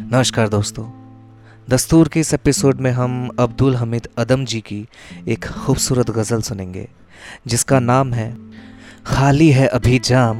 नमस्कार 0.00 0.48
दोस्तों। 0.48 0.84
दस्तूर 1.70 2.08
के 2.08 2.20
इस 2.20 2.32
एपिसोड 2.34 2.80
में 2.80 2.90
हम 2.90 3.28
अब्दुल 3.38 3.76
हमीद 3.76 4.06
अदम 4.18 4.44
जी 4.44 4.60
की 4.60 4.78
एक 5.28 5.44
खूबसूरत 5.46 6.10
गज़ल 6.10 6.40
सुनेंगे, 6.40 6.88
जिसका 7.46 7.78
नाम 7.80 8.12
है, 8.12 8.36
खाली 9.06 9.48
है 9.50 9.66
अभी 9.66 9.98
जाम, 9.98 10.36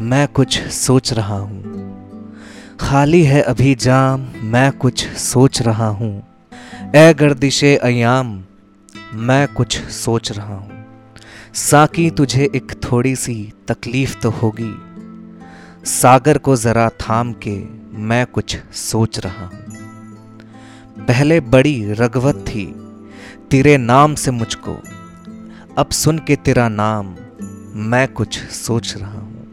मैं 0.00 0.26
कुछ 0.28 0.58
सोच 0.62 1.12
रहा 1.12 1.38
हूँ। 1.38 2.76
खाली 2.80 3.22
है 3.24 3.40
अभी 3.42 3.74
जाम, 3.74 4.26
मैं 4.44 4.70
कुछ 4.72 5.06
सोच 5.08 5.60
रहा 5.62 5.88
हूँ। 5.88 6.12
ए 6.96 7.14
गर्दिश 7.14 7.62
अयाम, 7.64 8.44
मैं 9.14 9.46
कुछ 9.48 9.78
सोच 9.80 10.32
रहा 10.32 10.54
हूँ। 10.54 10.84
साकी 11.54 12.10
तुझे 12.10 12.50
एक 12.56 12.72
थोड़ी 12.84 13.16
सी 13.16 13.52
तकलीफ़ 13.68 14.18
तो 14.20 14.30
होगी, 14.32 14.72
सागर 15.90 16.38
को 16.38 16.56
ज़रा 16.56 16.88
थाम 17.00 17.32
के 17.32 17.56
मैं 17.98 18.26
कुछ 18.26 18.56
सोच 18.72 19.18
रहा 19.18 19.44
हूँ। 19.44 19.64
पहले 20.98 21.40
बड़ी 21.40 21.92
रगवत 21.92 22.34
थी, 22.34 22.74
तेरे 23.50 23.76
नाम 23.76 24.14
से 24.14 24.30
मुझको। 24.30 24.82
अब 25.78 25.90
सुन 25.90 26.18
के 26.18 26.36
तेरा 26.36 26.68
नाम, 26.68 27.16
मैं 27.74 28.08
कुछ 28.08 28.38
सोच 28.38 28.96
रहा 28.96 29.18
हूँ। 29.18 29.50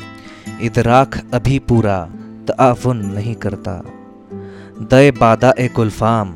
इदराक 0.62 1.22
अभी 1.34 1.60
पूरा 1.60 2.10
ताउन 2.52 2.98
नहीं 2.98 3.36
करता। 3.36 3.82
दे 4.82 5.12
बादा 5.12 5.54
ए 5.60 5.70
गुलफाम, 5.76 6.36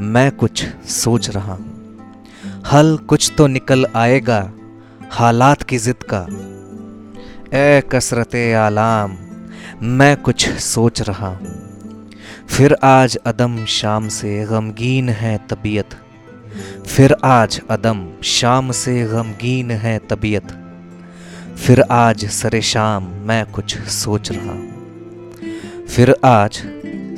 मैं 0.00 0.30
कुछ 0.30 0.66
सोच 0.86 1.30
रहा 1.30 1.52
हूँ। 1.52 1.98
हल 2.72 2.96
कुछ 2.96 3.32
तो 3.38 3.46
निकल 3.46 3.86
आएगा, 3.96 4.52
हालात 5.10 5.62
की 5.62 5.78
जिद 5.78 5.96
का। 6.14 6.26
ए 7.58 7.80
कसरत 7.80 8.54
आलाम 8.56 9.16
मैं 9.82 10.16
कुछ 10.16 10.48
सोच 10.48 11.02
रहा 11.02 11.28
हूँ। 11.28 11.74
फिर 12.48 12.76
आज 12.82 13.16
अदम 13.16 13.64
शाम 13.64 14.08
से 14.08 14.44
गमगीन 14.44 15.08
है 15.08 15.38
तबीयत। 15.50 15.88
फिर 16.86 17.16
आज 17.24 17.60
अदम 17.70 18.08
शाम 18.24 18.70
से 18.70 19.04
गमगीन 19.04 19.70
है 19.70 19.98
तबीयत। 19.98 20.52
फिर 21.56 21.80
आज 21.80 22.26
सरे 22.26 22.62
शाम 22.62 23.04
मैं 23.04 23.46
कुछ 23.46 23.78
सोच 23.78 24.30
रहा 24.32 24.52
हूँ। 24.52 24.74
फिर 25.86 26.16
आज 26.24 26.62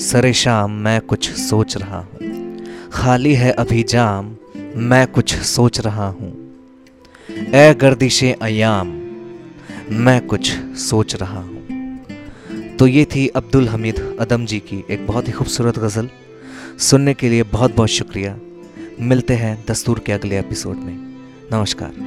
सरे 0.00 0.32
शाम 0.32 0.70
मैं 0.70 1.00
कुछ 1.00 1.30
सोच 1.30 1.76
रहा 1.76 1.98
हूँ। 1.98 2.56
खाली 2.92 3.34
है 3.34 3.52
अभी 3.52 3.82
जाम 3.82 4.36
मैं 4.76 5.06
कुछ 5.06 5.34
सोच 5.34 5.80
रहा 5.80 6.06
हूँ। 6.06 6.32
ए 7.54 7.74
गर्दिशे 7.74 8.32
अयाम 8.32 8.86
मैं 9.92 10.26
कुछ 10.26 10.52
सोच 10.76 11.14
रहा 11.14 11.40
हूँ। 11.40 11.55
तो 12.78 12.86
ये 12.86 13.04
थी 13.04 13.28
अब्दुल 13.28 13.68
हमीद 13.68 14.16
अदम 14.20 14.46
जी 14.46 14.58
की 14.58 14.84
एक 14.90 15.06
बहुत 15.06 15.28
ही 15.28 15.32
खूबसूरत 15.32 15.78
गज़ल। 15.78 16.08
सुनने 16.78 17.14
के 17.14 17.28
लिए 17.28 17.42
बहुत 17.42 17.76
बहुत 17.76 17.88
शुक्रिया। 17.88 18.38
मिलते 19.00 19.34
हैं 19.34 19.64
दस्तूर 19.68 19.98
के 19.98 20.12
अगले 20.12 20.38
एपिसोड 20.38 20.76
में। 20.76 20.94
नमस्कार। 21.52 22.05